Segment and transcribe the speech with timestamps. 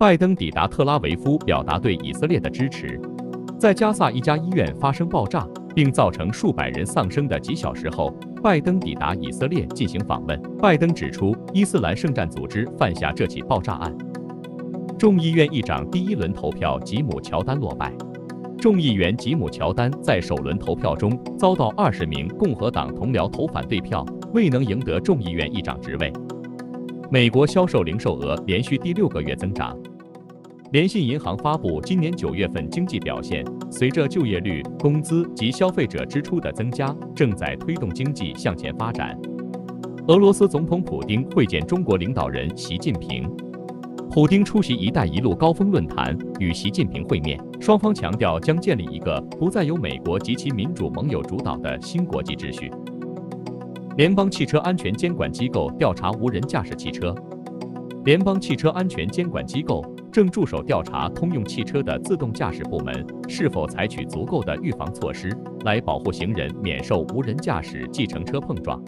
[0.00, 2.98] 拜登抵达特拉维夫，表达对以色列的支持。
[3.58, 8.10] 在加萨一家医院发生爆炸，并造成数百人丧生的几小时后，
[8.42, 10.40] 拜登抵达以色列进行访问。
[10.58, 13.94] 拜登指出，伊斯兰圣战组织犯下这起爆炸案。
[14.98, 17.92] 众议院议长第一轮投票，吉姆·乔丹落败。
[18.58, 26.10] 众议员吉姆·乔丹在首轮投票中遭到二十名共和党同僚投反对票，未能赢得众议院议长职位。
[27.10, 29.76] 美国销售零售额连续第六个月增长。
[30.72, 39.18] 联信银行发布今年九月份经济表现，随着就业率、工资及消费者支出的增加，正在推动经济向前发展。
[40.06, 43.28] 俄罗斯总统普丁会见中国领导人习近平。
[44.12, 52.70] 普丁出席“一带一路”高峰论坛，与习近平会面，双方强调将建立一个不再由美国及其民主盟友主导的新国际秩序。
[53.96, 57.12] 联邦汽车安全监管机构调查无人驾驶汽车。
[58.04, 59.84] 联邦汽车安全监管机构。
[60.12, 65.30] 正助手调查通用汽车的自动驾驶部门是否采取足够的预防措施，
[65.64, 68.82] 来保护行人免受无人驾驶计程车碰撞。